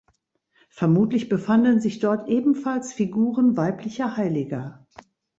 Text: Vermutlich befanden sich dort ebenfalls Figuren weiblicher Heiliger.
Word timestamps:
Vermutlich 0.71 1.29
befanden 1.29 1.79
sich 1.79 1.99
dort 1.99 2.27
ebenfalls 2.27 2.91
Figuren 2.91 3.55
weiblicher 3.55 4.17
Heiliger. 4.17 4.87